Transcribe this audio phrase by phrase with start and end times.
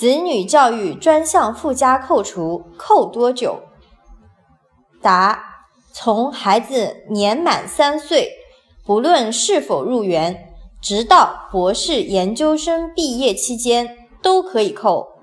[0.00, 3.60] 子女教育专项附加扣除扣多久？
[5.02, 8.30] 答从孩子年满三岁
[8.82, 15.19] 不论是否入园直到博士研究生毕业期间都可以扣。